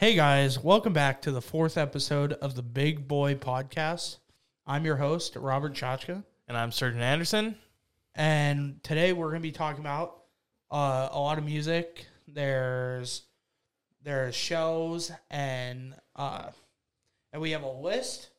[0.00, 4.16] Hey guys, welcome back to the fourth episode of the Big Boy Podcast.
[4.66, 7.54] I'm your host, Robert Chachka, And I'm Sturgeon Anderson.
[8.14, 10.22] and today we're going to be talking about
[10.70, 12.06] uh, a lot of music.
[12.26, 13.24] There's
[14.02, 16.46] there's shows and uh,
[17.34, 18.30] and we have a list.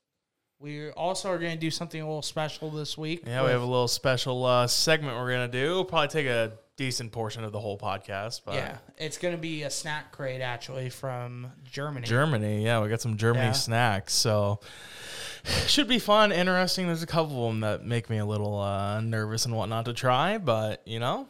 [0.58, 3.22] We also are going to do something a little special this week.
[3.28, 5.76] Yeah, we have a little special uh, segment we're gonna do.
[5.76, 9.42] We'll probably take a decent portion of the whole podcast, but yeah, it's going to
[9.42, 12.08] be a snack crate actually from Germany.
[12.08, 13.52] Germany, yeah, we got some Germany Yeah.
[13.54, 14.60] snacks, so
[15.68, 16.88] should be fun, interesting.
[16.88, 19.94] There's a couple of them that make me a little uh, nervous and whatnot to
[19.94, 21.28] try, but you know,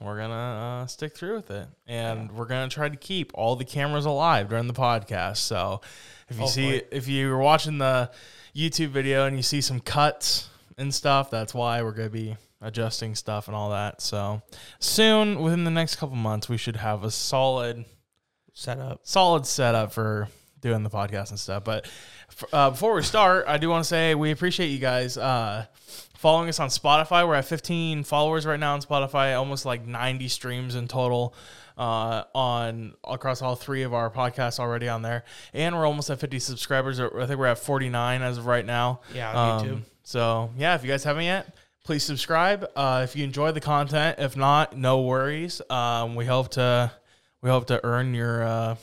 [0.00, 3.64] we're gonna uh, stick through with it, and we're gonna try to keep all the
[3.64, 5.38] cameras alive during the podcast.
[5.38, 5.80] So
[6.28, 8.10] if you see, if you were watching the
[8.54, 13.14] YouTube video and you see some cuts and stuff, that's why we're gonna be adjusting
[13.14, 14.00] stuff and all that.
[14.00, 14.42] So
[14.80, 17.84] soon, within the next couple months, we should have a solid
[18.52, 19.00] setup.
[19.04, 20.28] solid setup for
[20.60, 21.62] doing the podcast and stuff.
[21.64, 21.88] But
[22.52, 25.66] uh, before we start, I do want to say we appreciate you guys uh,
[26.16, 27.26] following us on Spotify.
[27.26, 31.34] We're at 15 followers right now on Spotify, almost like 90 streams in total.
[31.76, 36.20] Uh, on across all three of our podcasts already on there, and we're almost at
[36.20, 37.00] 50 subscribers.
[37.00, 39.00] I think we're at 49 as of right now.
[39.12, 39.72] Yeah, on YouTube.
[39.72, 41.52] Um, so yeah, if you guys haven't yet,
[41.84, 42.66] please subscribe.
[42.74, 45.60] Uh, if you enjoy the content, if not, no worries.
[45.70, 46.90] Um, we hope to
[47.42, 48.76] we hope to earn your uh,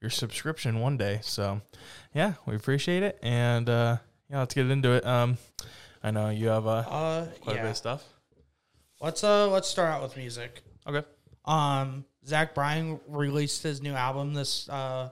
[0.00, 1.20] your subscription one day.
[1.22, 1.60] So
[2.14, 3.96] yeah, we appreciate it, and uh,
[4.30, 5.06] yeah, let's get into it.
[5.06, 5.38] Um,
[6.02, 8.04] I know you have uh, Uh, quite a bit of stuff.
[9.00, 10.62] Let's uh let's start out with music.
[10.86, 11.06] Okay.
[11.44, 15.10] Um, Zach Bryan released his new album this uh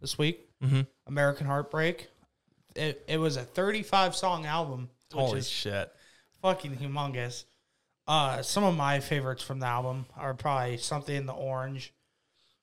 [0.00, 0.82] this week, Mm-hmm.
[1.06, 2.08] American Heartbreak.
[2.76, 5.92] It it was a 35 song album, Holy is shit!
[6.42, 7.44] Fucking humongous.
[8.06, 11.94] Uh, some of my favorites from the album are probably something in the orange.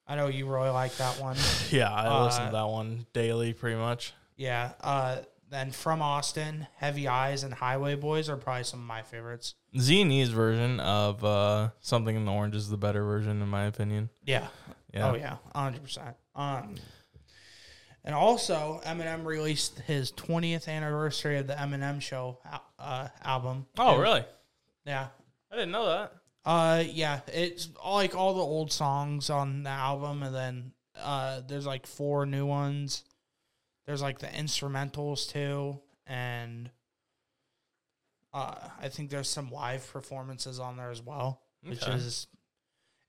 [0.06, 1.38] I know you really like that one.
[1.72, 4.14] Yeah, I listen Uh, to that one daily, pretty much.
[4.36, 4.72] Yeah.
[4.82, 5.18] Uh,
[5.50, 9.56] then from Austin, Heavy Eyes and Highway Boys are probably some of my favorites.
[9.80, 13.48] Z and E's version of uh, something in the orange is the better version, in
[13.48, 14.10] my opinion.
[14.26, 14.48] Yeah.
[14.94, 15.12] Yeah.
[15.12, 16.16] Oh yeah, hundred percent.
[16.36, 16.76] Um,
[18.04, 22.40] and also Eminem released his twentieth anniversary of the Eminem Show
[22.80, 23.66] uh, album.
[23.78, 24.26] Oh, And- really?
[24.86, 25.08] Yeah.
[25.52, 26.14] I didn't know that.
[26.46, 27.20] Uh, yeah.
[27.28, 31.86] It's all, like all the old songs on the album, and then uh, there's like
[31.86, 33.04] four new ones.
[33.86, 36.70] There's like the instrumentals too, and
[38.34, 42.28] uh, I think there's some live performances on there as well, which is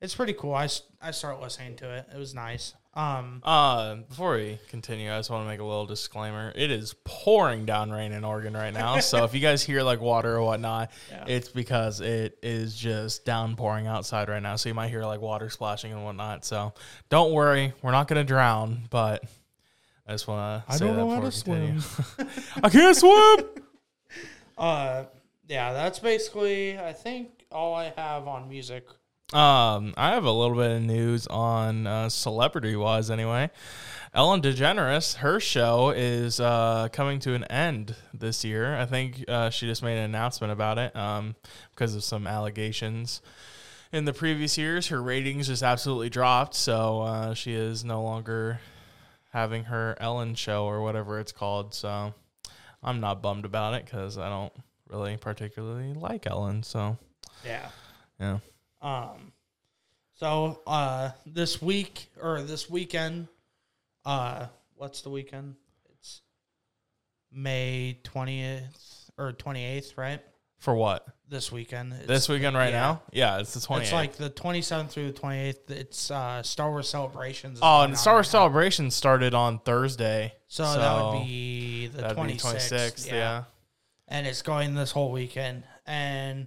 [0.01, 0.55] it's pretty cool.
[0.55, 0.69] I,
[1.01, 2.07] I start listening to it.
[2.15, 2.75] It was nice.
[2.93, 6.53] Um, Uh, before we continue, I just want to make a little disclaimer.
[6.57, 8.99] It is pouring down rain in Oregon right now.
[8.99, 11.25] so if you guys hear like water or whatnot, Yeah.
[11.29, 14.57] it's because it is just downpouring outside right now.
[14.57, 16.45] So you might hear like water splashing and whatnot.
[16.45, 16.75] So
[17.11, 19.23] don't worry, we're not going to drown, but
[20.07, 22.31] I just want to I say don't that know how before to we continue.
[22.65, 23.65] I can't swim.
[24.59, 25.05] uh,
[25.49, 28.85] yeah, that's basically I think all I have on music.
[29.33, 33.51] Um, I have a little bit of news on uh, celebrity wise, anyway.
[34.13, 38.75] Ellen DeGeneres, her show is uh, coming to an end this year.
[38.75, 41.37] I think uh, she just made an announcement about it um,
[41.71, 43.23] because of some allegations
[43.93, 44.89] in the previous years.
[44.89, 48.59] Her ratings just absolutely dropped, so uh, she is no longer
[49.33, 51.73] having her Ellen show or whatever it's called.
[51.73, 52.13] So
[52.83, 54.53] I'm not bummed about it because I don't
[54.89, 56.65] really particularly like Ellen.
[56.65, 56.99] So
[57.45, 57.69] Yeah.
[58.19, 58.39] yeah.
[58.83, 59.33] Um,
[60.15, 63.29] so uh, this week or this weekend,
[64.05, 65.57] uh, what's the weekend?
[65.91, 66.23] It's
[67.33, 70.21] May twentieth or twenty eighth, right?
[70.59, 71.07] For what?
[71.27, 71.95] This weekend.
[71.95, 72.81] It's, this weekend right yeah.
[72.81, 73.03] now?
[73.13, 73.81] Yeah, it's the 28th.
[73.81, 75.71] It's like the twenty seventh through the twenty eighth.
[75.71, 77.61] It's uh, Star Wars celebrations.
[77.63, 78.45] oh, and Star Wars right now.
[78.45, 80.35] Celebration started on Thursday.
[80.49, 83.07] So, that would be the that'd be twenty sixth.
[83.11, 83.45] yeah.
[84.09, 85.63] and it's going this whole weekend.
[85.87, 86.47] And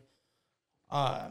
[0.92, 1.30] uh,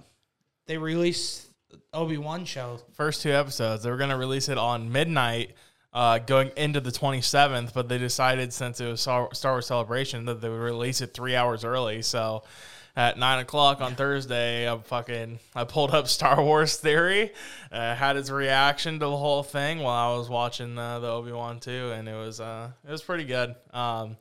[0.72, 1.48] they released
[1.92, 2.80] Obi Wan show.
[2.94, 3.82] First two episodes.
[3.82, 5.52] They were going to release it on midnight
[5.92, 10.40] uh, going into the 27th, but they decided since it was Star Wars Celebration that
[10.40, 12.00] they would release it three hours early.
[12.00, 12.44] So
[12.96, 17.32] at nine o'clock on Thursday, I fucking I pulled up Star Wars Theory,
[17.70, 21.32] uh, had his reaction to the whole thing while I was watching uh, the Obi
[21.32, 23.54] Wan two, and it was uh, it was pretty good.
[23.74, 24.16] Um,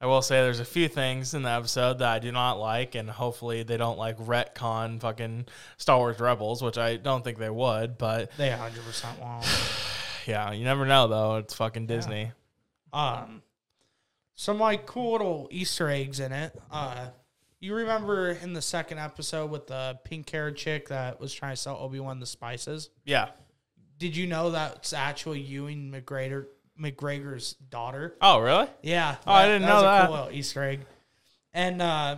[0.00, 2.94] I will say there's a few things in the episode that I do not like,
[2.94, 5.46] and hopefully they don't like retcon fucking
[5.76, 7.98] Star Wars Rebels, which I don't think they would.
[7.98, 9.44] But They hundred percent won't.
[10.26, 11.36] yeah, you never know though.
[11.36, 12.30] It's fucking Disney.
[12.92, 13.42] Um,
[14.34, 16.56] some like cool little Easter eggs in it.
[16.70, 17.08] Uh,
[17.58, 21.60] you remember in the second episode with the pink haired chick that was trying to
[21.60, 22.88] sell Obi Wan the spices?
[23.04, 23.30] Yeah.
[23.98, 26.46] did you know that's actually Ewan McGregor
[26.80, 28.16] McGregor's daughter?
[28.20, 28.68] Oh, really?
[28.82, 29.16] Yeah.
[29.26, 30.02] Oh, I didn't know was that.
[30.02, 30.80] A cool little Easter egg.
[31.52, 32.16] And uh,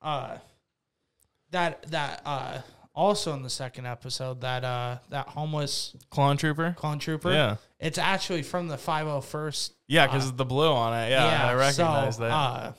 [0.00, 0.38] uh,
[1.50, 2.58] that that uh,
[2.94, 6.74] also in the second episode that uh that homeless Clone Trooper.
[6.76, 7.32] clone trooper.
[7.32, 7.56] Yeah.
[7.78, 9.72] It's actually from the 501st.
[9.88, 11.10] Yeah, because of the blue on it.
[11.10, 12.30] Yeah, I recognize so, that.
[12.30, 12.72] Uh,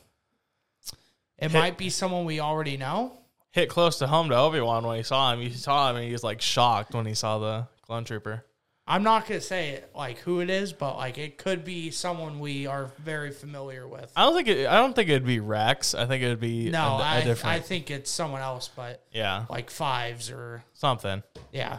[1.38, 3.18] it Hit- might be someone we already know.
[3.52, 5.42] Hit close to home to Obi Wan when he saw him.
[5.42, 8.46] You saw him and he was like shocked when he saw the Clone Trooper.
[8.86, 12.68] I'm not gonna say like who it is, but like it could be someone we
[12.68, 14.12] are very familiar with.
[14.16, 14.68] I don't think it.
[14.68, 15.96] I don't think it'd be Rex.
[15.96, 17.56] I think it'd be No, a, a I different.
[17.56, 21.24] I think it's someone else, but yeah, like fives or something.
[21.54, 21.78] yeah.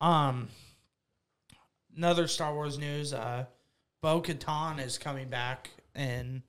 [0.00, 0.48] Um,
[1.96, 3.12] another Star Wars news.
[3.12, 3.44] Uh,
[4.02, 6.42] Bo Katan is coming back in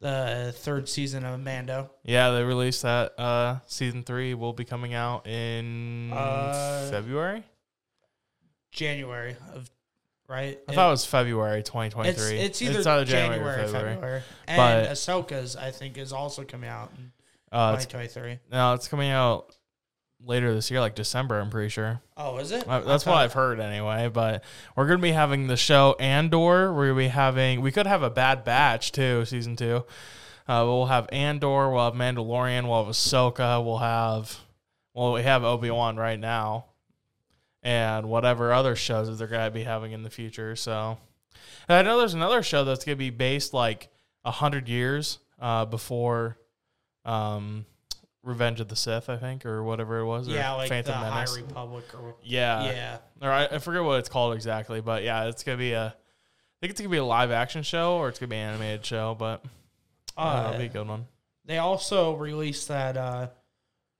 [0.00, 1.90] the third season of Mando.
[2.02, 3.18] Yeah, they released that.
[3.18, 7.44] Uh, season three will be coming out in Uh, February.
[8.72, 9.70] January of
[10.28, 10.58] right.
[10.68, 12.38] I thought it was February 2023.
[12.38, 14.22] it's, it's either January, or February.
[14.46, 14.56] And
[14.86, 17.12] But- Ahsoka's I think is also coming out in
[17.50, 18.38] Uh, 2023.
[18.50, 19.54] no, it's coming out
[20.20, 21.38] later this year, like December.
[21.40, 22.00] I'm pretty sure.
[22.16, 22.68] Oh, is it?
[22.68, 24.08] Uh, That's what I've heard anyway.
[24.12, 24.42] But
[24.76, 26.72] we're gonna be having the show Andor.
[26.72, 27.60] We're gonna be having.
[27.60, 29.84] We could have a Bad Batch too, season two.
[30.48, 31.70] Uh, we'll have Andor.
[31.70, 32.66] We'll have Mandalorian.
[32.68, 33.64] We'll have Ahsoka.
[33.64, 34.38] We'll have.
[34.94, 36.64] Well, we have Obi Wan right now,
[37.68, 40.56] and whatever other shows that they're gonna be having in the future.
[40.56, 40.96] So,
[41.68, 43.90] and I know there's another show that's gonna be based like
[44.24, 46.38] a hundred years uh, before.
[47.04, 47.66] Um,
[48.22, 50.28] Revenge of the Sith, I think, or whatever it was.
[50.28, 51.34] Yeah, like Phantom the Menace.
[51.36, 52.98] High Republic or Yeah, yeah.
[53.22, 55.86] or I, I forget what it's called exactly, but yeah, it's gonna be a.
[55.88, 58.84] I think it's gonna be a live action show or it's gonna be an animated
[58.84, 59.44] show, but
[60.16, 61.06] uh, Uh, that'll be a good one.
[61.44, 63.28] They also released that uh,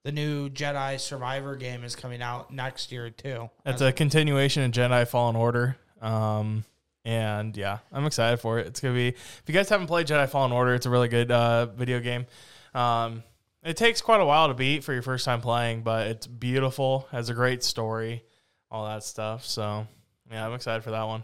[0.05, 3.51] the new Jedi Survivor game is coming out next year too.
[3.67, 6.65] It's a continuation of Jedi Fallen Order, um,
[7.05, 8.67] and yeah, I'm excited for it.
[8.67, 9.09] It's gonna be.
[9.09, 12.27] If you guys haven't played Jedi Fallen Order, it's a really good uh, video game.
[12.75, 13.23] Um,
[13.63, 17.09] it takes quite a while to beat for your first time playing, but it's beautiful.
[17.11, 18.25] Has a great story,
[18.71, 19.45] all that stuff.
[19.45, 19.87] So
[20.31, 21.23] yeah, I'm excited for that one.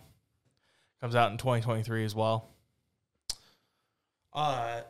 [1.00, 2.48] Comes out in 2023 as well.
[4.32, 4.80] Uh,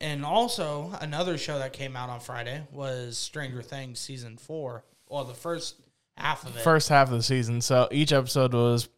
[0.00, 4.84] and also another show that came out on Friday was Stranger Things season four.
[5.08, 5.76] Well, the first
[6.16, 7.60] half of it, first half of the season.
[7.60, 8.88] So each episode was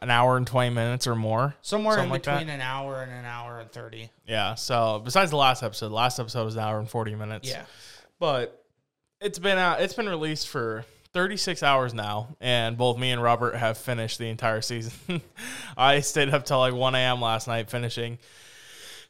[0.00, 1.54] an hour and 20 minutes or more.
[1.62, 4.10] somewhere in something like between an hour and an hour and thirty.
[4.26, 4.54] Yeah.
[4.54, 7.48] So besides the last episode, the last episode was an hour and 40 minutes.
[7.48, 7.64] Yeah,
[8.18, 8.64] But
[9.20, 12.36] it's been out, it's been released for 36 hours now.
[12.40, 15.20] And both me and Robert have finished the entire season.
[15.76, 17.20] I stayed up till like 1 a.m.
[17.20, 18.18] last night finishing.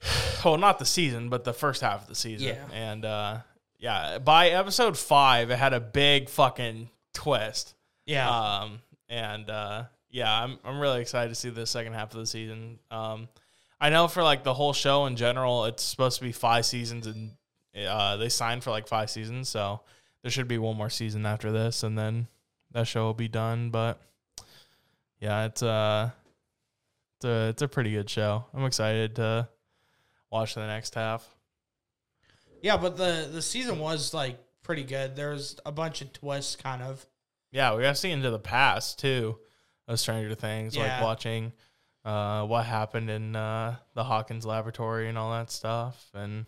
[0.44, 2.48] Well, not the season, but the first half of the season.
[2.48, 2.64] Yeah.
[2.70, 3.38] And uh,
[3.78, 7.74] yeah, by episode five, it had a big fucking twist.
[8.04, 8.28] yeah.
[8.28, 12.26] Um, and uh, yeah, I'm I'm really excited to see the second half of the
[12.26, 12.78] season.
[12.90, 13.28] Um,
[13.80, 17.06] I know for like the whole show in general, it's supposed to be five seasons,
[17.06, 17.32] and
[17.86, 19.80] uh, they signed for like five seasons, so
[20.22, 22.28] there should be one more season after this, and then
[22.72, 23.70] that show will be done.
[23.70, 24.00] But
[25.20, 26.10] yeah, it's uh,
[27.16, 28.44] it's a it's a pretty good show.
[28.54, 29.48] I'm excited to
[30.34, 31.26] watch the next half.
[32.60, 35.14] yeah, but the the season was like pretty good.
[35.16, 37.04] There was a bunch of twists, kind of.
[37.52, 39.38] Yeah, we got to see into the past too
[39.86, 41.52] of Stranger Things, like watching
[42.04, 46.10] uh, what happened in uh, the Hawkins laboratory and all that stuff.
[46.14, 46.46] And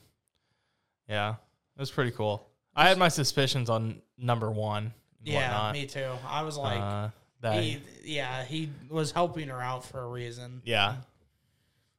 [1.08, 1.34] yeah,
[1.76, 2.48] it was pretty cool.
[2.74, 4.92] I had my suspicions on number one.
[5.22, 5.72] Yeah, whatnot.
[5.74, 6.10] me too.
[6.26, 7.08] I was like, uh,
[7.40, 10.60] that, he, yeah, he was helping her out for a reason.
[10.64, 10.96] yeah,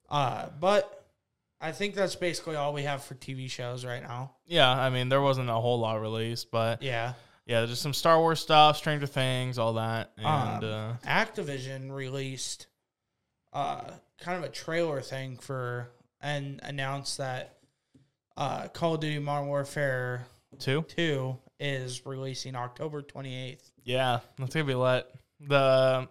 [0.09, 0.96] Uh, but
[1.59, 4.31] I think that's basically all we have for TV shows right now.
[4.45, 4.69] yeah.
[4.69, 7.13] I mean, there wasn't a whole lot released, but Yeah.
[7.45, 12.67] yeah, just some Star Wars stuff, Stranger Things, all that, and Um, uh, Activision released
[13.53, 15.89] uh, kind of a trailer thing for
[16.21, 17.57] and announced that
[18.35, 20.27] uh, Call of Duty Modern Warfare
[20.59, 20.83] two.
[20.83, 23.71] 2 is releasing October 28th.
[23.83, 25.07] Yeah, that's gonna be lit.
[25.39, 26.07] The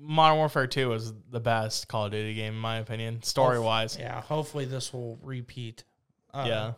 [0.00, 3.96] Modern Warfare Two is the best Call of Duty game in my opinion, story wise.
[3.98, 5.84] Yeah, hopefully this will repeat
[6.34, 6.72] uh, yeah,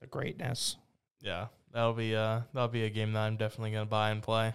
[0.00, 0.76] the greatness.
[1.20, 4.54] yeah, that'll be uh that'll be a game that I'm definitely gonna buy and play.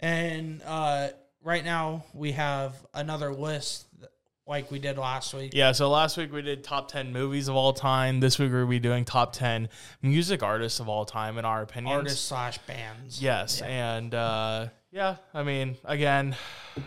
[0.00, 1.08] And uh,
[1.42, 3.86] right now we have another list
[4.46, 5.52] like we did last week.
[5.54, 8.20] Yeah, so last week we did top ten movies of all time.
[8.20, 9.68] This week we'll be doing top ten
[10.02, 11.96] music artists of all time in our opinion.
[11.96, 13.22] Artists slash bands.
[13.22, 13.68] Yes, Yeah.
[13.96, 16.36] and uh, yeah, I mean, again,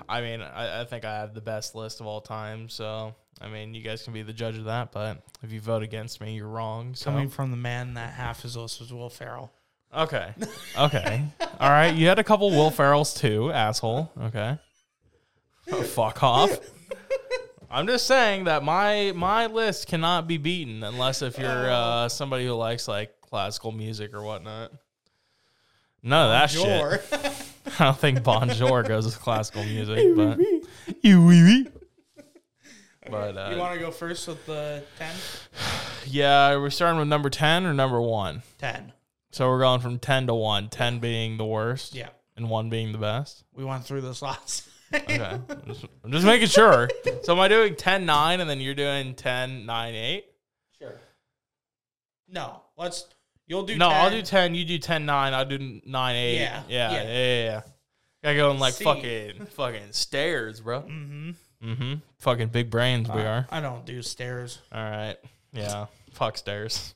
[0.08, 2.70] I mean, I, I think I have the best list of all time.
[2.70, 4.94] So, I mean, you guys can be the judge of that.
[4.94, 6.96] But if you vote against me, you're wrong.
[6.96, 9.52] So, Coming from the man that half his list was Will Ferrell.
[9.94, 10.34] Okay.
[10.80, 11.24] Okay.
[11.60, 11.94] All right.
[11.94, 14.10] You had a couple Will Ferrells too, asshole.
[14.22, 14.58] Okay.
[15.72, 16.58] Oh, fuck off.
[17.70, 22.46] I'm just saying that my my list cannot be beaten unless if you're uh, somebody
[22.46, 24.72] who likes like classical music or whatnot.
[26.04, 27.54] None of that shit.
[27.68, 27.74] Sure.
[27.80, 30.40] I don't think Bonjour goes with classical music, but
[31.02, 31.68] you wee wee.
[33.10, 35.16] You uh, want to go first with the 10?
[36.08, 38.44] yeah, are we're starting with number ten or number one.
[38.58, 38.92] 10.
[39.32, 40.70] So we're going from ten to one.
[40.70, 42.10] Ten being the worst, Yeah.
[42.36, 43.44] and one being the best.
[43.54, 44.68] We went through this last.
[44.94, 46.90] Okay, I'm, just, I'm just making sure.
[47.24, 50.26] So am I doing 10 9 and then you're doing 10 9 8?
[50.80, 50.94] Sure.
[52.30, 53.06] No, let's.
[53.48, 53.78] You'll do.
[53.78, 53.98] No, 10.
[54.02, 54.56] I'll do 10.
[54.56, 55.34] You do 10 9.
[55.34, 56.36] I'll do 9 8.
[56.36, 56.92] Yeah, Yeah.
[56.92, 57.04] Yeah.
[57.04, 57.44] yeah.
[57.44, 57.62] Yeah.
[58.24, 58.84] Gotta go in like See.
[58.84, 60.82] fucking fucking stairs, bro.
[60.82, 61.30] Mm-hmm.
[61.64, 61.94] Mm-hmm.
[62.20, 63.48] Fucking big brains we are.
[63.50, 64.60] I don't do stairs.
[64.72, 65.16] All right.
[65.54, 65.86] Yeah.
[66.12, 66.94] Fuck stairs.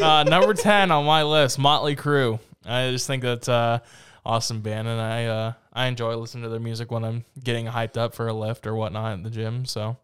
[0.00, 2.38] Uh, number 10 on my list, Motley Crue.
[2.64, 3.80] I just think that's uh
[4.24, 7.96] awesome band and I uh I enjoy listening to their music when I'm getting hyped
[7.98, 9.66] up for a lift or whatnot at the gym.
[9.66, 9.96] So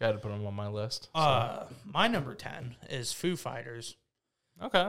[0.00, 1.08] got to put them on my list.
[1.14, 3.96] So, Uh, my number 10 is Foo Fighters,
[4.62, 4.88] okay.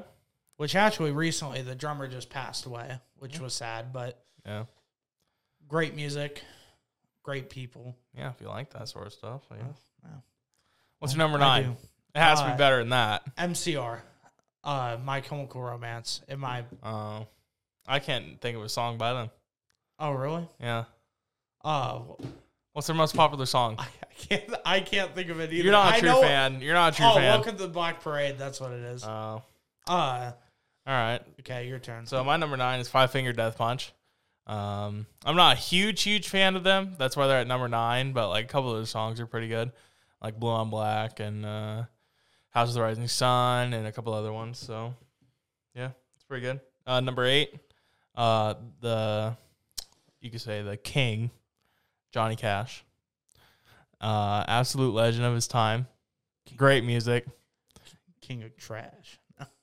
[0.60, 4.66] Which actually recently the drummer just passed away, which was sad, but Yeah.
[5.70, 6.44] great music,
[7.24, 7.96] great people.
[8.14, 9.42] Yeah, if you like that sort of stuff.
[9.50, 9.58] Yeah.
[10.04, 10.10] yeah.
[10.98, 11.78] What's your number nine?
[12.14, 13.24] It has to Uh, be better than that.
[13.38, 14.02] MCR,
[14.66, 16.24] uh, My Chemical Romance.
[16.28, 17.24] In my Uh,
[17.88, 19.32] I can't think of a song by them.
[19.98, 20.46] oh really?
[20.60, 20.84] Yeah.
[21.64, 22.02] Uh,
[22.74, 23.76] What's their most popular song?
[23.80, 25.64] I, I can't I can't think of it either.
[25.64, 26.60] You're not a I true know- fan.
[26.60, 27.24] You're not a true oh, fan.
[27.24, 28.38] welcome to the Black Parade.
[28.38, 29.06] That's what it is.
[29.06, 29.42] Oh.
[29.88, 30.34] Uh,
[30.88, 32.06] all Uh, okay, your turn.
[32.06, 33.94] So my number nine is Five Finger Death Punch.
[34.48, 36.96] Um, I'm not a huge, huge fan of them.
[36.98, 38.14] That's why they're at number nine.
[38.14, 39.72] But like a couple of their songs are pretty good,
[40.22, 41.84] like Blue on Black and uh,
[42.50, 44.58] House of the Rising Sun and a couple other ones.
[44.58, 44.96] So
[45.76, 46.60] yeah, it's pretty good.
[46.88, 47.54] Uh, number eight,
[48.16, 49.38] uh, the
[50.22, 51.30] you could say the king,
[52.12, 52.84] Johnny Cash.
[54.02, 55.86] Uh, absolute legend of his time.
[56.56, 57.26] Great music.
[58.22, 59.20] King of Trash.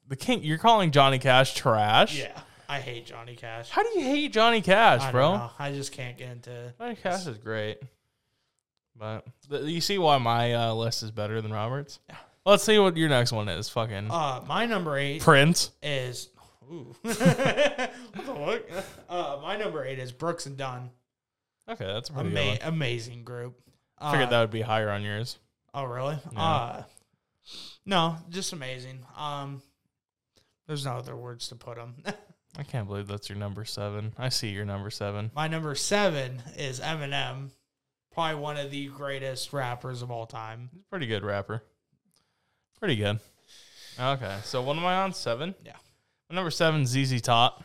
[0.08, 0.42] The king.
[0.42, 2.18] You're calling Johnny Cash trash?
[2.18, 3.70] Yeah, I hate Johnny Cash.
[3.70, 5.30] How do you hate Johnny Cash, I bro?
[5.30, 5.50] don't know.
[5.58, 6.72] I just can't get into.
[6.78, 7.78] Johnny Cash is great,
[8.96, 11.98] but th- you see why my uh, list is better than Robert's.
[12.08, 12.16] Yeah.
[12.44, 13.68] Let's see what your next one is.
[13.68, 15.72] Fucking Uh, my number eight Prince.
[15.82, 16.28] is.
[16.70, 16.94] Ooh.
[17.02, 17.90] what the
[18.24, 18.62] fuck?
[19.08, 20.90] Uh, my number eight is Brooks and Dunn.
[21.68, 22.72] Okay, that's a pretty Ama- good one.
[22.74, 23.60] amazing group.
[23.98, 25.38] Uh, Figured that would be higher on yours.
[25.74, 26.18] Oh, really?
[26.36, 26.82] Uh,
[27.84, 29.00] no, just amazing.
[29.16, 29.62] Um,
[30.66, 31.96] there's no other words to put them.
[32.58, 34.12] I can't believe that's your number seven.
[34.18, 35.30] I see your number seven.
[35.34, 37.50] My number seven is Eminem,
[38.12, 40.70] probably one of the greatest rappers of all time.
[40.72, 41.62] He's a pretty good rapper.
[42.78, 43.20] Pretty good.
[43.98, 45.12] Okay, so what am I on?
[45.12, 45.54] Seven.
[45.64, 45.72] Yeah.
[46.30, 47.62] My number seven, ZZ Top.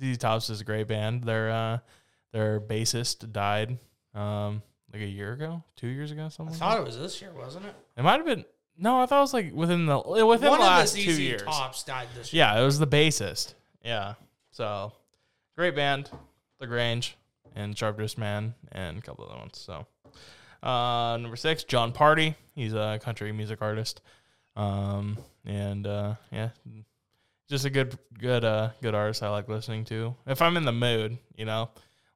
[0.00, 1.24] ZZ Top's is a great band.
[1.24, 1.78] Their uh,
[2.32, 3.78] their bassist died
[4.14, 4.62] um
[4.92, 6.52] like a year ago, two years ago, I something.
[6.54, 7.74] like thought it was this year, wasn't it?
[7.96, 8.44] It might have been.
[8.80, 11.22] No, I thought it was like within the within one the last of the two
[11.22, 11.42] years.
[11.42, 12.44] Tops died this year.
[12.44, 13.54] Yeah, it was the bassist.
[13.84, 14.14] Yeah,
[14.52, 14.92] so
[15.56, 16.10] great band,
[16.60, 17.16] La Grange,
[17.56, 19.58] and Sharpest Man, and a couple other ones.
[19.58, 19.86] So
[20.62, 22.36] uh, number six, John Pardi.
[22.54, 24.00] He's a country music artist,
[24.54, 26.50] um, and uh, yeah,
[27.48, 29.22] just a good, good, uh, good artist.
[29.22, 31.18] I like listening to if I'm in the mood.
[31.36, 31.70] You know,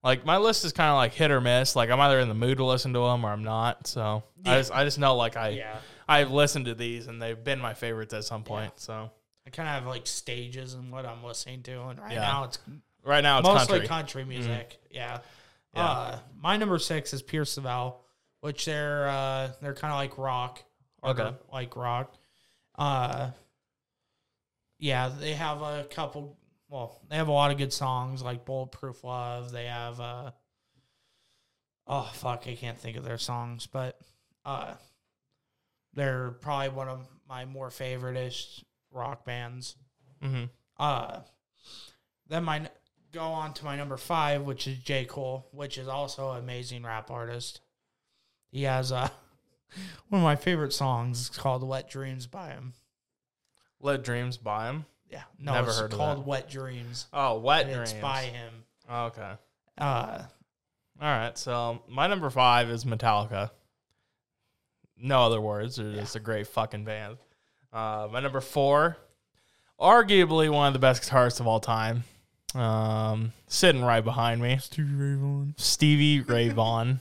[0.05, 1.75] like my list is kind of like hit or miss.
[1.75, 3.87] Like I'm either in the mood to listen to them or I'm not.
[3.87, 5.49] So I just, I just know like I.
[5.51, 5.77] Yeah.
[6.09, 8.73] I've listened to these and they've been my favorites at some point.
[8.81, 9.11] So
[9.47, 12.21] I kind of have like stages and what I'm listening to, and right Yeah.
[12.21, 12.59] now it's
[13.05, 14.23] right now it's mostly country.
[14.23, 14.29] Mm-hmm.
[14.31, 14.79] music.
[14.91, 15.19] Yeah.
[15.75, 15.85] Yeah.
[15.85, 18.01] Uh, my number six is Pierce The Veil,
[18.41, 20.63] which they're uh, they're kind of like rock.
[21.05, 21.33] Okay.
[21.53, 22.15] Like rock.
[22.77, 23.31] Uh,
[24.79, 26.37] yeah, they have a couple.
[26.69, 30.01] Well, they have a lot of good songs like "Bulletproof Love." They have.
[30.01, 30.31] Uh,
[31.87, 33.99] oh fuck, I can't think of their songs, but
[34.45, 34.75] uh,
[35.95, 39.77] they're probably one of my more favorite-ish rock bands.
[40.23, 40.45] hmm
[40.79, 41.21] Uh,
[42.29, 42.69] then my
[43.13, 46.83] go on to my number five, which is J Cole, which is also an amazing
[46.83, 47.61] rap artist.
[48.51, 49.09] He has uh,
[50.09, 51.29] one of my favorite songs.
[51.31, 52.73] Called "Wet Dreams" by him.
[53.81, 54.87] Let dreams buy him.
[55.11, 56.27] Yeah, no, Never it's heard of called that.
[56.27, 57.93] "Wet Dreams." Oh, wet dreams.
[57.93, 58.65] It's by him.
[58.89, 59.33] Oh, okay.
[59.79, 60.23] Uh,
[61.01, 61.37] All right.
[61.37, 63.51] So my number five is Metallica.
[65.03, 65.77] No other words.
[65.77, 67.17] They're just a great fucking band.
[67.73, 68.97] Uh, my number four,
[69.81, 72.05] arguably one of the best guitarists of all time.
[72.55, 75.55] Um, sitting right behind me, Stevie Ray Vaughan.
[75.57, 77.01] Stevie Ray Vaughan.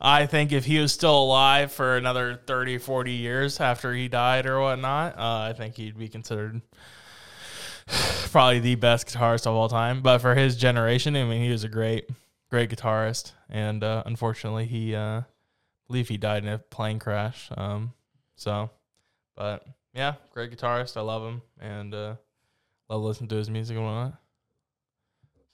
[0.00, 4.46] I think if he was still alive for another 30, 40 years after he died
[4.46, 6.62] or whatnot, uh, I think he'd be considered
[8.32, 10.00] probably the best guitarist of all time.
[10.00, 12.08] But for his generation, I mean, he was a great,
[12.48, 13.32] great guitarist.
[13.50, 15.22] And uh, unfortunately, he, uh,
[15.90, 17.48] believe he died in a plane crash.
[17.56, 17.92] Um,
[18.36, 18.70] so,
[19.36, 20.96] but yeah, great guitarist.
[20.96, 22.14] I love him and uh,
[22.88, 24.14] love listening to his music and whatnot.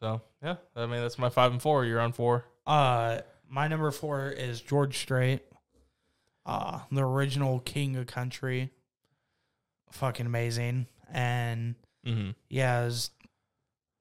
[0.01, 1.87] So yeah, I mean that's my five and four.
[1.87, 2.45] You're on four.
[2.67, 5.41] Uh, my number four is George Strait,
[6.45, 8.71] uh, the original king of country.
[9.93, 11.77] Fucking amazing, and
[12.07, 12.31] Mm-hmm.
[12.51, 13.11] yeah, is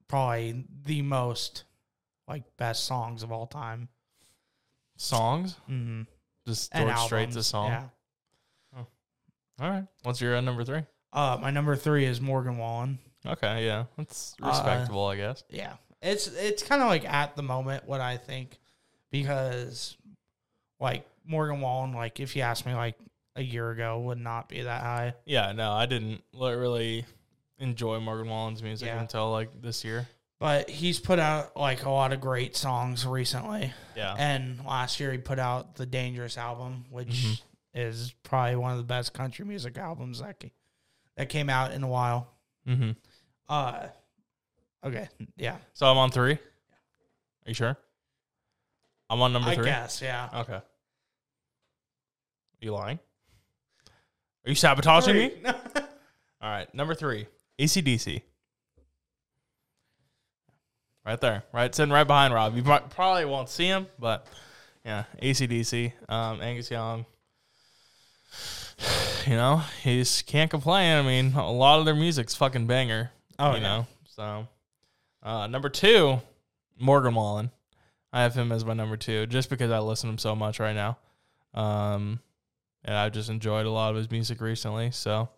[0.07, 1.63] probably the most
[2.27, 3.87] like best songs of all time.
[4.97, 6.01] Songs, Mm-hmm.
[6.47, 7.69] Just And George Strait's a song.
[7.69, 7.83] Yeah.
[9.57, 10.81] All right, what's your uh, number three?
[11.13, 12.99] Uh, my number three is Morgan Wallen.
[13.25, 15.45] Okay, yeah, that's Uh, respectable, I guess.
[15.49, 18.59] Yeah, it's it's kind of like at the moment what I think
[19.11, 19.95] because
[20.81, 22.95] like Morgan Wallen, like if you asked me like
[23.37, 25.13] a year ago, would not be that high.
[25.25, 27.05] Yeah, no, I didn't really
[27.57, 28.99] enjoy Morgan Wallen's music Yeah.
[28.99, 30.05] until like this year.
[30.45, 35.11] But he's put out like a lot of great songs recently, Yeah, and last year
[35.11, 37.41] he put out the Dangerous album, which Mhm.
[37.73, 40.53] is probably one of the best country music albums that ca-
[41.15, 42.27] that came out in a while.
[42.67, 42.91] mm-hmm.
[43.49, 43.87] Uh,
[44.83, 46.33] okay, yeah, So I'm on three.
[46.33, 46.39] Are
[47.47, 47.75] you sure?
[49.09, 49.53] I'm on number three.
[49.53, 49.65] I three.
[49.65, 50.29] guess, yeah.
[50.31, 50.53] Okay.
[50.53, 50.63] Are
[52.59, 52.99] you lying?
[54.45, 55.31] Are you sabotaging me?
[55.45, 57.25] All right, number three,
[57.57, 58.21] ACDC.
[61.05, 62.55] Right there, right sitting right behind Rob.
[62.55, 64.25] You probably won't see him, but
[64.83, 67.05] yeah, ACDC, um, Angus Young.
[69.25, 70.97] You know, he can't complain.
[70.97, 73.09] I mean, a lot of their music's fucking banger.
[73.39, 73.63] Oh, you yeah.
[73.63, 73.87] know.
[74.05, 74.47] So,
[75.23, 76.21] uh, number two,
[76.79, 77.49] Morgan Wallen.
[78.13, 80.59] I have him as my number two, just because I listen to him so much
[80.59, 80.99] right now.
[81.55, 82.19] Um,
[82.83, 84.91] and I've just enjoyed a lot of his music recently.
[84.91, 85.29] So,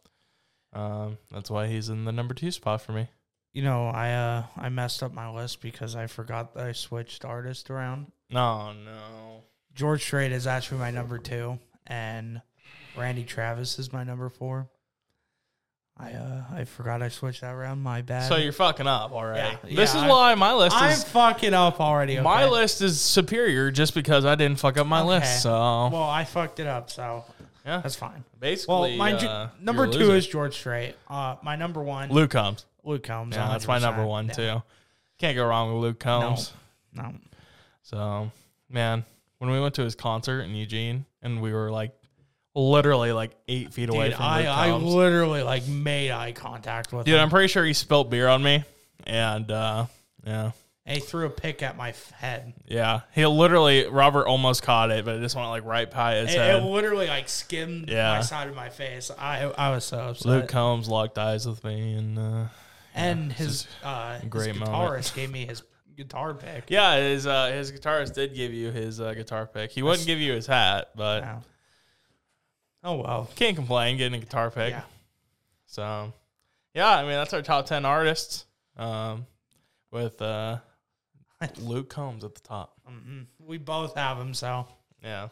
[0.74, 3.08] um, that's why he's in the number two spot for me.
[3.54, 7.26] You know, I uh I messed up my list because I forgot that I switched
[7.26, 8.12] artist around.
[8.30, 9.44] No, no.
[9.74, 12.42] George Strait is actually my number two, and
[12.96, 14.70] Randy Travis is my number four.
[16.00, 17.82] I uh I forgot I switched that around.
[17.82, 18.28] My bad.
[18.30, 19.40] So you're fucking up already.
[19.40, 22.20] Yeah, this yeah, is I- why my list I'm is fucking up already.
[22.20, 25.10] my list is superior just because I didn't fuck up my Okay.
[25.10, 25.42] list.
[25.42, 27.26] So Well, I fucked it up, so
[27.66, 28.24] yeah, that's fine.
[28.40, 30.94] basically, Well, my uh, number two is George Strait.
[31.08, 32.66] Uh, my number one, Luke Combs.
[32.88, 33.36] Luke Combs.
[33.36, 34.34] Yeah, that's my number one Yeah.
[34.34, 34.64] too.
[35.20, 36.54] Can't go wrong with Luke Combs.
[36.94, 37.14] No,
[37.84, 38.32] So,
[38.70, 39.04] man,
[39.40, 41.92] when we went to his concert in Eugene and we were like
[42.56, 44.94] literally like eight feet away dude, from I Luke I Combs.
[44.94, 47.22] literally like made eye contact with Dude, him.
[47.22, 48.64] I'm pretty sure he spilt beer on me.
[49.06, 49.86] And uh
[50.26, 50.52] yeah.
[50.86, 52.54] and he threw a pick at my head.
[52.66, 53.02] Yeah.
[53.14, 56.40] He literally Robert almost caught it, but it just went like right by his It,
[56.40, 58.14] it literally like skimmed Yeah.
[58.14, 59.12] my side of my face.
[59.20, 60.26] I I was so upset.
[60.26, 62.44] Luke Combs locked eyes with me and uh
[62.98, 64.76] and his uh great his moment.
[64.78, 65.64] guitarist gave me his
[65.96, 66.66] guitar pick.
[66.70, 69.72] yeah, his uh, his guitarist did give you his uh, guitar pick.
[69.72, 71.24] He wouldn't give you his hat, but.
[72.84, 73.30] Oh well.
[73.36, 74.72] can't complain getting a guitar pick.
[74.72, 74.84] Yeah.
[75.66, 76.14] So,
[76.74, 78.46] yeah, I mean that's our top ten artists,
[78.78, 79.26] um,
[79.92, 80.58] with uh,
[81.60, 82.76] Luke Combs at the top.
[82.90, 83.26] Mhm.
[83.40, 84.68] We both have him, so
[85.04, 85.30] Yeah,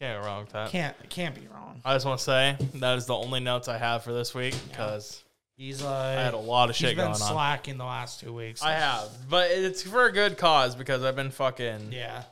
[0.00, 0.70] can't go wrong with that.
[0.70, 1.80] can't can't be wrong.
[1.84, 4.54] I just want to say that is the only notes I have for this week
[4.68, 5.22] because
[5.56, 7.28] He's like I had a lot of he's shit been going on.
[7.32, 8.62] slacking the last two weeks.
[8.62, 11.92] I have, but it's for a good cause because I've been fucking.
[11.92, 12.24] Yeah.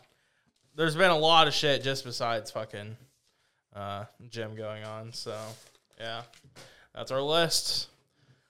[0.77, 2.97] There's been a lot of shit just besides fucking
[3.75, 5.13] uh, gym going on.
[5.15, 5.35] So
[5.99, 6.23] yeah,
[6.95, 7.89] that's our list.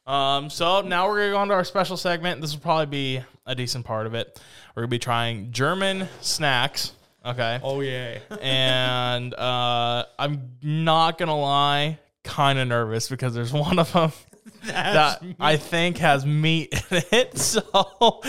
[0.07, 2.41] Um, so now we're gonna go on to our special segment.
[2.41, 4.41] This will probably be a decent part of it.
[4.75, 6.93] We're gonna be trying German snacks.
[7.25, 7.61] Okay.
[7.63, 8.19] Oh yeah.
[8.43, 14.11] and uh, I'm not gonna lie, kind of nervous because there's one of them
[14.65, 17.39] that I think has meat in it.
[17.39, 18.21] So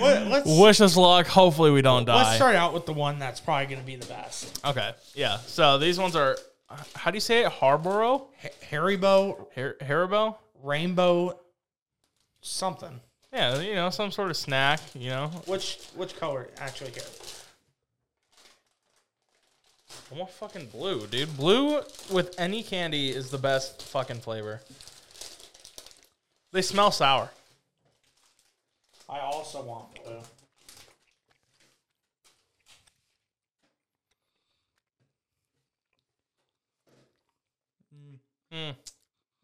[0.00, 1.26] let's wish us luck.
[1.26, 2.16] Hopefully we don't die.
[2.16, 4.60] let's start out with the one that's probably going to be the best.
[4.64, 5.38] Okay, yeah.
[5.38, 6.36] So these ones are.
[6.94, 7.52] How do you say it?
[7.52, 10.36] Harborough, H- Haribo Har- Haribo.
[10.62, 11.38] Rainbow
[12.40, 13.00] something.
[13.32, 14.80] Yeah, you know, some sort of snack.
[14.94, 17.02] You know, Which which color actually here?
[20.14, 21.36] I want fucking blue, dude.
[21.36, 24.60] Blue with any candy is the best fucking flavor.
[26.52, 27.30] They smell sour.
[29.08, 30.20] I also want blue.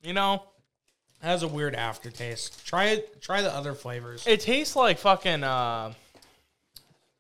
[0.03, 0.43] You know,
[1.23, 2.65] It has a weird aftertaste.
[2.67, 3.21] Try it.
[3.21, 4.27] Try the other flavors.
[4.27, 5.93] It tastes like fucking uh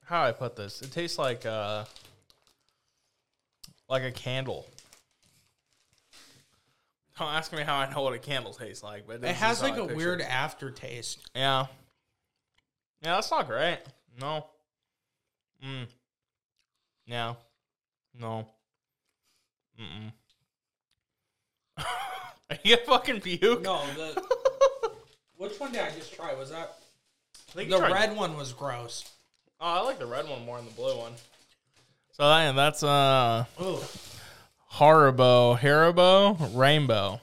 [0.04, 0.80] how do I put this?
[0.82, 1.84] It tastes like uh
[3.88, 4.66] like a candle.
[7.18, 9.76] Don't ask me how I know what a candle tastes like, but It has like
[9.76, 10.30] a picture weird it.
[10.30, 11.18] aftertaste.
[11.34, 11.66] Yeah.
[13.02, 13.78] Yeah, that's not great.
[14.20, 14.46] No.
[15.64, 15.86] Mm.
[17.06, 17.34] Yeah.
[18.18, 18.46] No.
[19.80, 20.12] Mm-mm.
[22.50, 23.62] Are you gonna fucking puke?
[23.62, 24.22] No, the
[25.36, 26.34] which one did I just try?
[26.34, 26.78] Was that
[27.50, 29.08] I think the red one was gross.
[29.60, 31.12] Oh, I like the red one more than the blue one.
[32.12, 33.78] So that's uh Ooh.
[34.74, 37.20] Haribo, Haribo, Rainbow.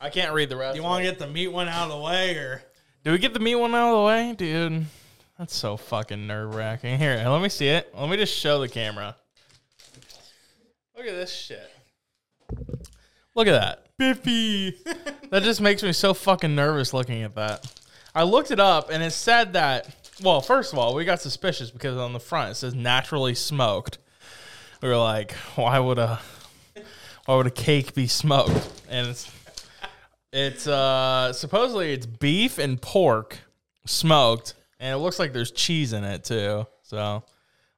[0.00, 0.76] I can't read the rest.
[0.76, 2.62] You want to get the meat one out of the way, or
[3.04, 4.86] Do we get the meat one out of the way, dude?
[5.38, 6.98] That's so fucking nerve wracking.
[6.98, 7.92] Here, let me see it.
[7.94, 9.16] Let me just show the camera.
[10.96, 11.70] Look at this shit.
[13.34, 13.86] Look at that.
[13.98, 14.74] BiFi.
[15.30, 17.70] that just makes me so fucking nervous looking at that.
[18.14, 21.70] I looked it up and it said that, well, first of all, we got suspicious
[21.70, 23.98] because on the front it says naturally smoked.
[24.80, 26.20] We were like, why would a
[27.26, 28.70] why would a cake be smoked?
[28.88, 29.30] And it's
[30.32, 33.38] it's uh supposedly it's beef and pork
[33.86, 36.66] smoked, and it looks like there's cheese in it too.
[36.82, 37.22] So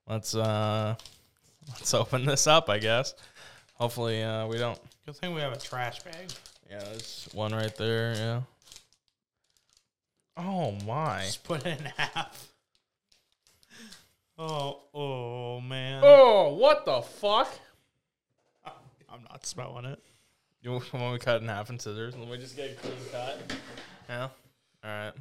[0.07, 0.95] let's uh
[1.69, 3.15] let's open this up, I guess.
[3.75, 6.31] Hopefully uh we don't good thing we have a trash bag.
[6.71, 8.41] Yeah, there's one right there, yeah.
[10.37, 11.23] Oh my.
[11.25, 12.53] Just put it in half.
[14.41, 16.01] Oh, oh man!
[16.05, 17.53] Oh, what the fuck?
[19.09, 20.01] I'm not smelling it.
[20.63, 22.17] You want me to cut it in half in scissors?
[22.17, 23.53] Let me just get a clean cut.
[24.09, 24.29] Yeah.
[24.85, 25.13] All right.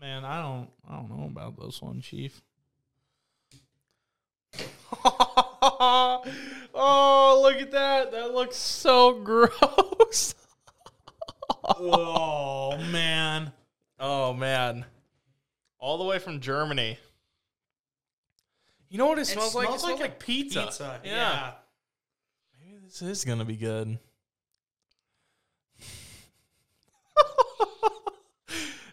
[0.00, 2.42] Man, I don't, I don't know about this one, Chief.
[6.74, 8.12] oh, look at that.
[8.12, 10.34] That looks so gross.
[11.64, 13.52] oh man!
[13.98, 14.84] Oh, man.
[15.78, 16.98] All the way from Germany.
[18.88, 19.70] You know what it smells, like?
[19.70, 20.64] It smells like, a pizza.
[20.64, 21.12] Pizza, Yeah.
[21.12, 21.52] yeah.
[23.02, 23.98] Maybe this is to be good.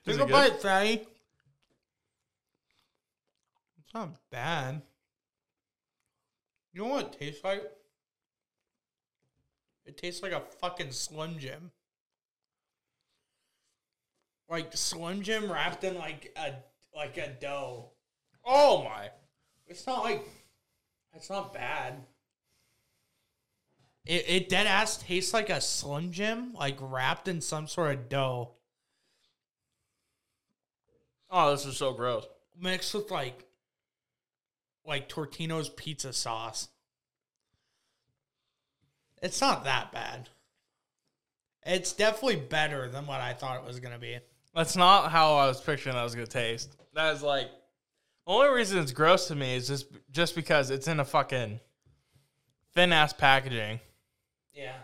[0.06, 1.08] Take a bite, Fatty.
[3.78, 4.82] It's not bad.
[6.74, 7.64] You know what it tastes like?
[9.86, 11.72] It tastes like a fucking Slim Jim.
[14.50, 16.56] Like Slim Jim wrapped in like a
[16.94, 17.92] like a dough.
[18.46, 19.10] Oh, my.
[19.68, 20.28] It's not like
[21.14, 22.04] it's not bad.
[24.06, 28.10] It it dead ass tastes like a Slim Jim, like wrapped in some sort of
[28.10, 28.52] dough,
[31.30, 32.26] Oh, this is so gross.
[32.60, 33.46] mixed with like
[34.86, 36.68] like Totino's pizza sauce.
[39.22, 40.30] It's not that bad.
[41.66, 44.20] It's definitely better than what I thought it was gonna be.
[44.54, 46.78] That's not how I was picturing that was going to taste.
[46.94, 47.48] That is like,
[48.28, 51.60] the only reason it's gross to me is just, just because it's in a fucking
[52.76, 53.80] thin ass packaging.
[54.54, 54.76] Yeah.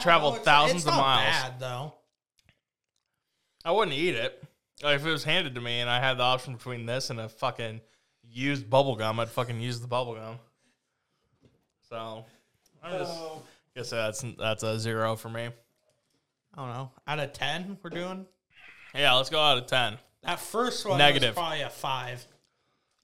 [0.00, 1.24] Traveled thousands of miles.
[1.34, 1.94] Bad though.
[3.64, 4.42] I wouldn't eat it.
[4.82, 7.18] Like, if it was handed to me and I had the option between this and
[7.18, 7.80] a fucking
[8.30, 10.38] used bubble gum, I'd fucking use the bubble gum.
[11.88, 12.24] So,
[12.82, 13.42] I'm just Oh.
[13.74, 15.44] guess that's that's a zero for me.
[15.46, 16.90] I don't know.
[17.06, 18.26] Out of ten, we're doing.
[18.94, 19.98] Yeah, let's go out of ten.
[20.22, 21.34] That first one Negative.
[21.36, 22.24] was probably a five.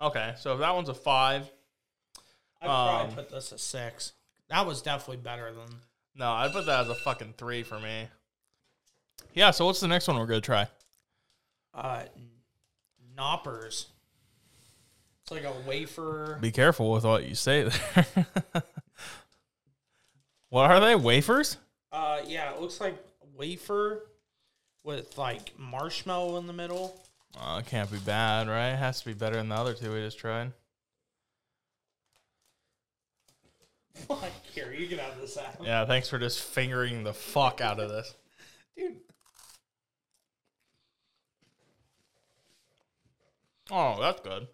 [0.00, 1.50] Okay, so if that one's a five,
[2.60, 4.12] I'd probably Um, put this a six.
[4.52, 5.78] That was definitely better than.
[6.14, 8.06] no, I'd put that as a fucking three for me.
[9.32, 10.68] Yeah, so what's the next one we're gonna try?
[11.72, 12.02] Uh,
[13.16, 13.86] Knoppers.
[15.22, 16.36] It's like a wafer.
[16.42, 18.26] Be careful with what you say there.
[20.50, 20.96] what are they?
[20.96, 21.56] Wafers?
[21.90, 23.02] Uh, yeah, it looks like
[23.34, 24.04] wafer
[24.84, 27.00] with like marshmallow in the middle.
[27.40, 28.72] Oh, it can't be bad, right?
[28.72, 30.52] It has to be better than the other two we just tried.
[34.08, 35.56] Like, here, you can have this out.
[35.62, 38.14] Yeah, thanks for just fingering the fuck out of this.
[38.76, 38.96] Dude,
[43.70, 44.48] Oh, that's good.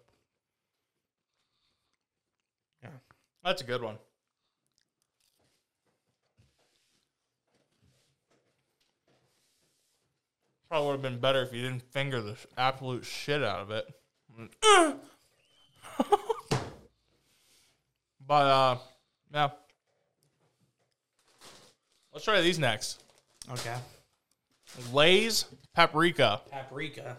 [2.81, 2.89] Yeah.
[3.43, 3.97] That's a good one.
[10.69, 13.87] Probably would have been better if you didn't finger the absolute shit out of it.
[18.25, 18.77] but uh
[19.33, 19.49] yeah.
[22.13, 23.01] Let's try these next.
[23.51, 23.75] okay.
[24.93, 26.41] Lay's paprika.
[26.51, 27.17] Paprika.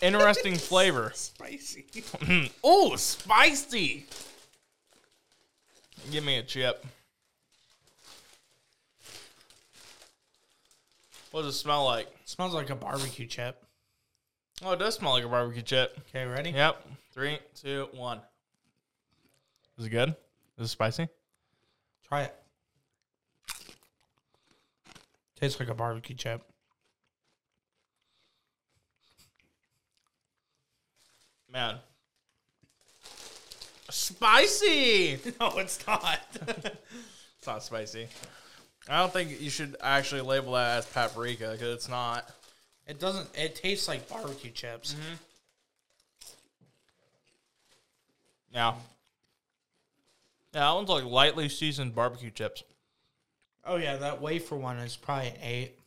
[0.00, 1.12] Interesting flavor.
[1.14, 1.86] Spicy.
[2.64, 4.06] oh, spicy.
[6.10, 6.84] Give me a chip.
[11.30, 12.08] What does it smell like?
[12.24, 13.62] Smells like a barbecue chip.
[14.64, 15.98] Oh, it does smell like a barbecue chip.
[16.08, 16.50] Okay, ready?
[16.50, 16.86] Yep.
[17.12, 18.20] Three, two, one.
[19.82, 20.10] Is it good?
[20.58, 21.08] Is it spicy?
[22.06, 22.34] Try it.
[25.40, 26.40] Tastes like a barbecue chip.
[31.52, 31.78] Man.
[33.90, 35.18] Spicy.
[35.40, 36.20] No, it's not.
[37.38, 38.06] It's not spicy.
[38.88, 42.30] I don't think you should actually label that as paprika because it's not.
[42.86, 43.28] it doesn't.
[43.36, 44.94] It tastes like barbecue chips.
[44.94, 45.14] Mm-hmm.
[48.54, 48.74] Yeah.
[50.52, 52.62] Yeah, that one's like lightly seasoned barbecue chips.
[53.64, 55.78] Oh yeah, that wafer one is probably an eight.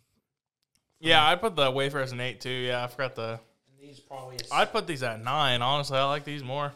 [1.00, 2.50] Yeah, I put the wafer as an eight too.
[2.50, 3.40] Yeah, I forgot the.
[3.70, 5.62] And these probably a, I'd put these at nine.
[5.62, 6.72] Honestly, I like these more.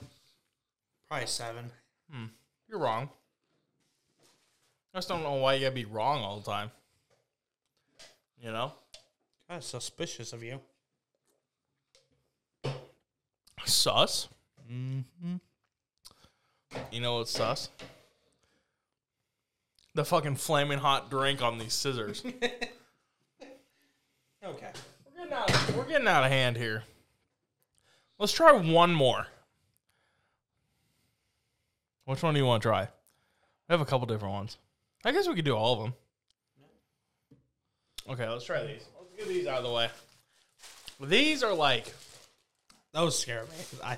[1.07, 1.71] probably seven.
[2.11, 2.25] Hmm.
[2.67, 3.09] You're wrong.
[4.93, 6.71] I just don't know why you gotta be wrong all the time.
[8.41, 8.73] You know?
[9.47, 10.59] That's suspicious of you.
[13.65, 14.27] Sus.
[16.91, 17.69] You know what's sus?
[19.95, 22.23] The fucking flaming hot drink on these scissors.
[24.41, 24.71] Okay.
[25.05, 26.83] we're, getting out, of, we're getting out of hand here.
[28.17, 29.27] Let's try one more.
[32.05, 32.83] Which one do you want to try?
[32.83, 32.87] I
[33.73, 34.57] have a couple different ones.
[35.03, 35.93] I guess we could do all of them.
[38.09, 38.85] Okay, let's try these.
[38.97, 39.89] Let's get these out of the way.
[41.01, 41.93] These are like
[42.93, 43.79] Those scare me.
[43.83, 43.97] I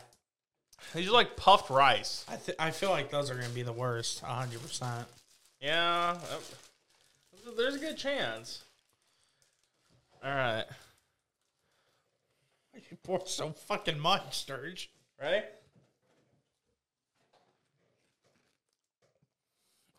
[0.93, 2.25] these are like puffed rice.
[2.29, 4.19] I th- I feel like those are gonna be the worst.
[4.21, 5.07] hundred percent.
[5.61, 8.63] Yeah, uh, there's a good chance.
[10.23, 10.65] All right,
[12.89, 14.87] You pour so fucking much, Sturg.
[15.21, 15.45] ready?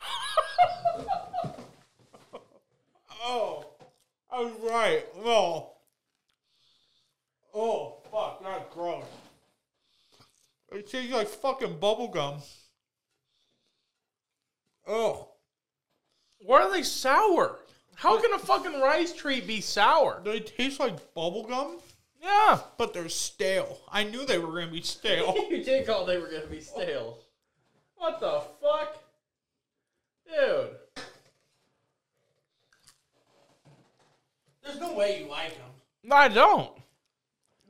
[3.24, 3.66] Oh,
[4.30, 5.06] I was right.
[5.24, 5.70] Oh,
[7.54, 9.04] oh, fuck, that's gross.
[10.74, 12.40] It tastes like fucking bubble gum.
[14.86, 15.28] Oh,
[16.40, 17.58] Why are they sour?
[17.94, 20.20] How can a fucking rice treat be sour?
[20.24, 21.78] they taste like bubble gum,
[22.20, 22.58] Yeah.
[22.78, 23.80] but they're stale.
[23.90, 25.36] I knew they were gonna be stale.
[25.50, 27.18] you did call they were gonna be stale.
[27.96, 28.98] What the fuck?
[30.26, 30.70] Dude.
[34.64, 36.10] There's no way you like them.
[36.10, 36.70] I don't.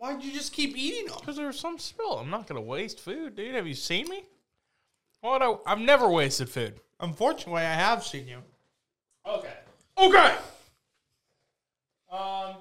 [0.02, 1.18] Why'd you just keep eating them?
[1.20, 2.18] Because there's some spill.
[2.18, 3.54] I'm not gonna waste food, dude.
[3.54, 4.24] Have you seen me?
[5.20, 5.42] What?
[5.42, 6.80] I, I've never wasted food.
[6.98, 8.38] Unfortunately, I have seen you.
[9.24, 9.54] Okay.
[9.96, 10.34] Okay.
[12.10, 12.56] Um.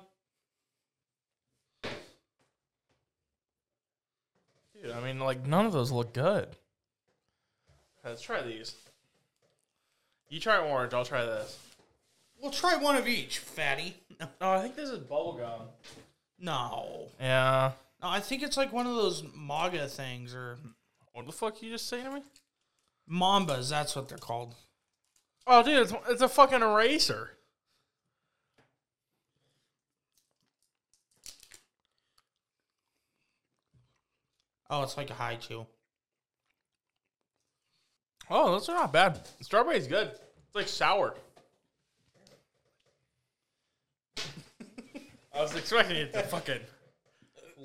[4.79, 6.47] Dude, I mean, like none of those look good.
[8.05, 8.75] Let's try these.
[10.29, 10.93] You try orange.
[10.93, 11.57] I'll try this.
[12.39, 13.95] We'll try one of each, fatty.
[14.39, 15.61] Oh, I think this is bubblegum.
[16.41, 17.09] No.
[17.19, 17.71] Yeah.
[18.01, 20.57] No, I think it's like one of those MAGA things or
[21.13, 22.23] What the fuck you just say to me?
[23.09, 23.69] Mambas.
[23.69, 24.55] That's what they're called.
[25.45, 27.31] Oh, dude, it's, it's a fucking eraser.
[34.69, 35.65] Oh, it's like a Hi-Chew.
[38.29, 39.19] Oh, those are not bad.
[39.41, 40.07] Strawberry's good.
[40.07, 41.15] It's like sour.
[45.33, 46.59] I was expecting it to fucking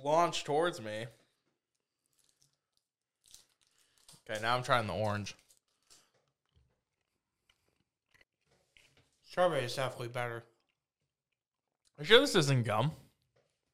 [0.05, 1.07] launch towards me.
[4.29, 5.35] Okay, now I'm trying the orange.
[9.29, 10.44] Strawberry is definitely better.
[11.98, 12.92] Are you sure this isn't gum?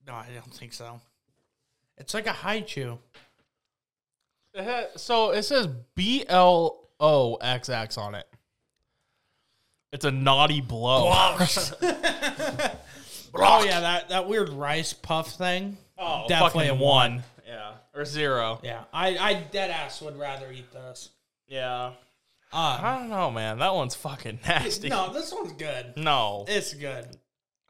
[0.07, 1.01] No, I don't think so.
[1.97, 2.99] It's like a Hi-Chew.
[4.55, 8.27] It ha- so it says B L O X X on it.
[9.93, 11.13] It's a naughty blow.
[13.35, 15.77] Oh yeah, that, that weird rice puff thing.
[15.99, 17.23] Oh, Definitely a one.
[17.47, 18.61] Yeah, or zero.
[18.63, 21.11] Yeah, I I dead ass would rather eat this.
[21.47, 21.93] Yeah.
[22.55, 23.59] Um, I don't know, man.
[23.61, 24.89] That one's fucking nasty.
[24.91, 25.95] no, this one's good.
[25.97, 26.45] No.
[26.49, 27.07] It's good.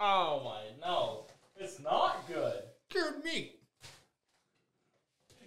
[0.01, 1.27] Oh my, no.
[1.57, 2.63] It's not good.
[2.91, 3.61] Cured meat.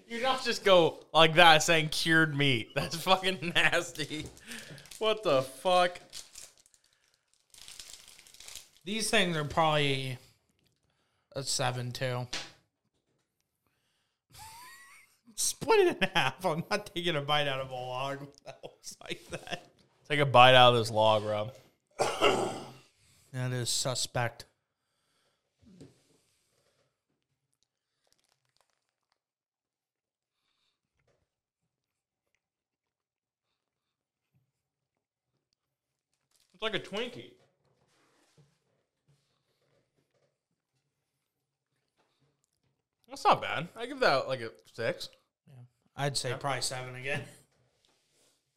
[0.08, 2.70] You don't just go like that saying cured meat.
[2.76, 4.26] That's fucking nasty.
[5.00, 6.00] What the fuck?
[8.86, 10.20] These things are probably
[11.36, 12.28] a seven too.
[15.36, 16.46] Split it in half.
[16.46, 19.66] I'm not taking a bite out of a log that looks like that.
[20.08, 21.52] Take a bite out of this log, Rob.
[23.34, 24.46] That is suspect.
[36.54, 37.32] It's like a Twinkie.
[43.16, 43.70] That's not bad.
[43.78, 45.08] I give that like a six.
[45.96, 47.22] I'd say probably seven again.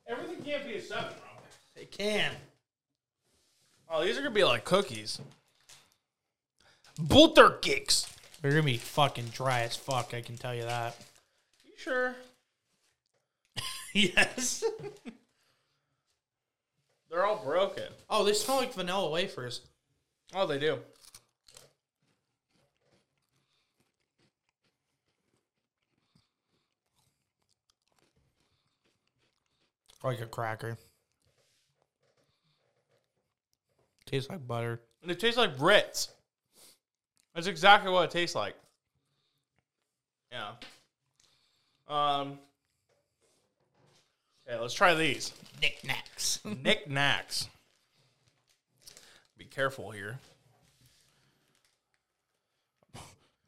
[0.08, 1.44] Everything can't be a seven, Rob.
[1.76, 2.32] It can.
[3.88, 5.20] Oh, these are gonna be like cookies.
[7.00, 8.12] Butter cakes.
[8.42, 10.12] They're gonna be fucking dry as fuck.
[10.12, 10.96] I can tell you that.
[11.64, 12.16] You sure?
[13.92, 14.64] yes.
[17.08, 17.84] They're all broken.
[18.10, 19.60] oh, they smell like vanilla wafers.
[20.34, 20.80] Oh, they do.
[30.02, 30.78] Like a cracker.
[34.06, 34.80] Tastes like butter.
[35.02, 36.08] And it tastes like Ritz.
[37.34, 38.54] That's exactly what it tastes like.
[40.32, 40.52] Yeah.
[41.88, 42.38] Um.
[44.48, 45.32] Okay, let's try these.
[45.60, 46.40] NicNac's.
[46.46, 47.48] NicNac's.
[49.36, 50.18] Be careful here.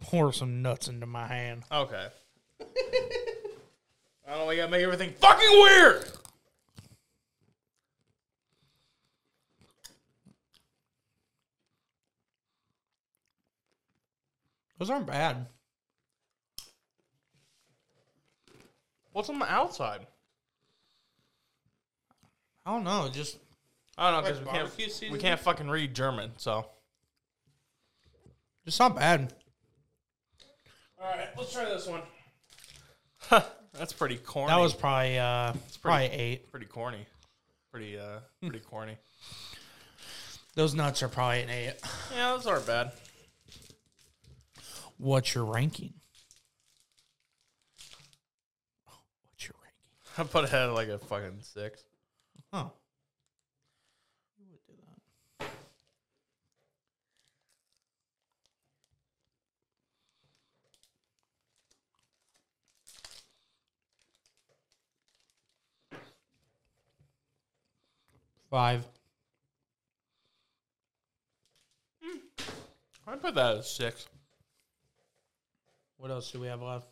[0.00, 1.64] Pour some nuts into my hand.
[1.70, 2.06] Okay.
[2.60, 2.64] I
[4.28, 4.46] don't know.
[4.46, 6.06] We gotta make everything fucking weird.
[14.80, 15.46] Those aren't bad.
[19.12, 20.06] What's on the outside?
[22.64, 23.10] I don't know.
[23.12, 23.36] Just
[23.98, 24.76] I don't know Like because we can't.
[24.78, 25.20] We seasoning?
[25.20, 26.30] can't fucking read German.
[26.38, 26.64] So.
[28.64, 29.34] just not bad.
[30.98, 32.00] All right, let's try this one.
[33.74, 34.48] That's pretty corny.
[34.48, 36.50] That was probably uh probably eight.
[36.50, 37.04] pretty corny.
[37.70, 38.96] Pretty uh, pretty corny.
[40.54, 41.74] Those nuts are probably an eight.
[42.14, 42.92] Yeah, those aren't bad.
[45.00, 45.94] What's your ranking?
[49.22, 49.78] What's your ranking?
[50.18, 51.82] I put it at like a fucking six.
[52.52, 52.70] Oh.
[68.50, 68.84] Five.
[73.06, 74.06] I put that at a six.
[76.00, 76.88] What else do we have left?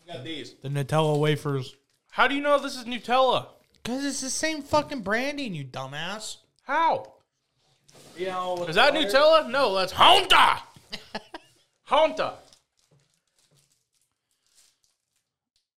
[0.00, 0.54] We got these.
[0.62, 1.76] The Nutella wafers.
[2.10, 3.46] How do you know this is Nutella?
[3.84, 6.38] Cause it's the same fucking branding, you dumbass.
[6.64, 7.12] How?
[8.16, 9.48] You know, Is that Nutella?
[9.48, 10.58] No, that's Hanuta.
[11.88, 12.32] Hanuta.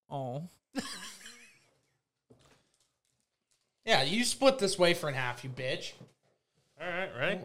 [0.10, 0.50] Oh.
[3.86, 5.94] yeah, you split this wafer in half, you bitch.
[6.82, 7.42] All right, ready?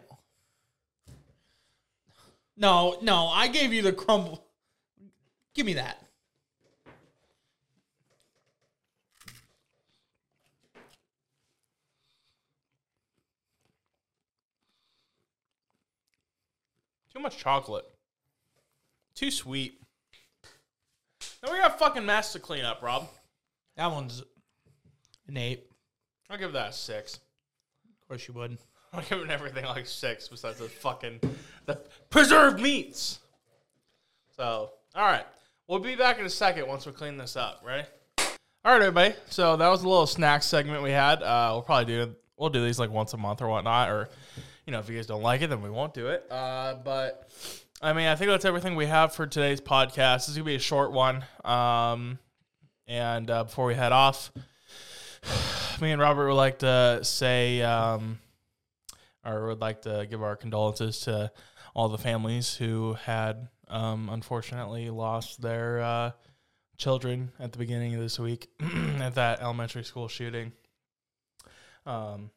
[2.61, 4.45] No, no, I gave you the crumble.
[5.55, 5.97] Give me that.
[17.11, 17.85] Too much chocolate.
[19.15, 19.81] Too sweet.
[21.43, 23.09] Now we got fucking mess to clean up, Rob.
[23.75, 24.21] That one's
[25.27, 25.65] an eight.
[26.29, 27.15] I'll give that a six.
[27.15, 28.59] Of course you would.
[28.93, 31.21] I'm giving everything like six besides the fucking
[31.65, 31.75] the
[32.09, 33.19] preserved meats.
[34.35, 35.25] So, all right,
[35.67, 37.61] we'll be back in a second once we clean this up.
[37.65, 37.87] Ready?
[38.19, 39.15] All right, everybody.
[39.29, 41.23] So that was a little snack segment we had.
[41.23, 44.09] Uh, we'll probably do we'll do these like once a month or whatnot, or
[44.65, 46.29] you know, if you guys don't like it, then we won't do it.
[46.29, 47.29] Uh, but
[47.81, 50.17] I mean, I think that's everything we have for today's podcast.
[50.17, 51.23] This is gonna be a short one.
[51.45, 52.19] Um,
[52.87, 54.33] and uh, before we head off,
[55.81, 57.61] me and Robert would like to say.
[57.61, 58.19] Um,
[59.25, 61.31] or would like to give our condolences to
[61.75, 66.11] all the families who had um, unfortunately lost their uh,
[66.77, 68.49] children at the beginning of this week
[68.99, 70.51] at that elementary school shooting.
[71.85, 72.31] Um,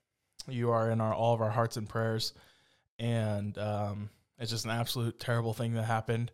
[0.49, 2.33] you are in our all of our hearts and prayers,
[2.99, 6.31] and um, it's just an absolute terrible thing that happened,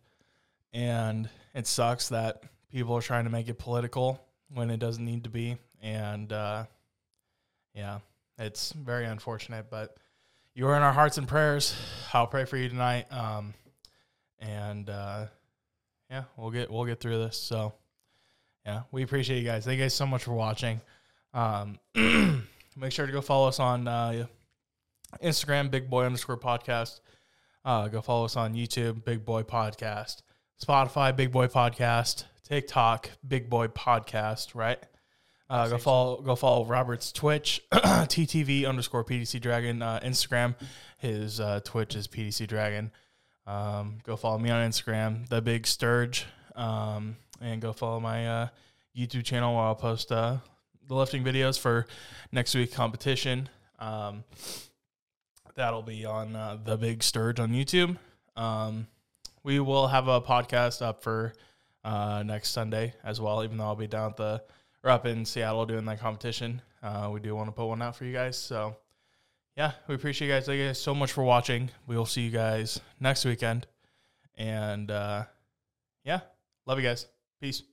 [0.73, 4.21] and it sucks that people are trying to make it political
[4.53, 6.65] when it doesn't need to be, and uh,
[7.73, 7.99] yeah,
[8.37, 9.97] it's very unfortunate, but
[10.53, 11.75] you are in our hearts and prayers.
[12.13, 13.11] I'll pray for you tonight.
[13.11, 13.53] Um,
[14.39, 15.27] and uh,
[16.09, 17.37] yeah, we'll get we'll get through this.
[17.37, 17.73] So
[18.65, 19.65] yeah, we appreciate you guys.
[19.65, 20.81] Thank you guys so much for watching.
[21.33, 21.79] Um,
[22.75, 24.25] make sure to go follow us on uh,
[25.23, 26.99] Instagram, Big Boy underscore podcast.
[27.63, 30.23] Uh, go follow us on YouTube, Big Boy Podcast,
[30.63, 34.55] Spotify, Big Boy Podcast, TikTok, Big Boy Podcast.
[34.55, 34.79] Right.
[35.51, 40.55] Uh, go follow go follow Robert's Twitch, TTV underscore PDC Dragon, uh, Instagram.
[40.97, 42.89] His uh, Twitch is PDC Dragon.
[43.45, 46.23] Um, go follow me on Instagram, The Big Sturg,
[46.55, 48.47] um, and go follow my uh,
[48.97, 50.37] YouTube channel where I'll post uh,
[50.87, 51.85] the lifting videos for
[52.31, 53.49] next week competition.
[53.77, 54.23] Um,
[55.55, 57.97] that'll be on uh, The Big Sturg on YouTube.
[58.37, 58.87] Um,
[59.43, 61.33] we will have a podcast up for
[61.83, 64.43] uh, next Sunday as well, even though I'll be down at the
[64.83, 66.61] or up in Seattle doing that competition.
[66.81, 68.37] Uh, we do want to put one out for you guys.
[68.37, 68.75] So,
[69.55, 70.45] yeah, we appreciate you guys.
[70.45, 71.69] Thank you guys so much for watching.
[71.87, 73.67] We will see you guys next weekend.
[74.37, 75.25] And uh,
[76.03, 76.21] yeah,
[76.65, 77.05] love you guys.
[77.39, 77.63] Peace.